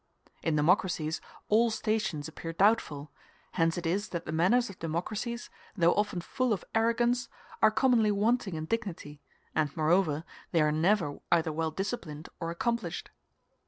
[0.41, 3.11] In democracies all stations appear doubtful;
[3.51, 7.29] hence it is that the manners of democracies, though often full of arrogance,
[7.61, 9.21] are commonly wanting in dignity,
[9.53, 13.11] and, moreover, they are never either well disciplined or accomplished.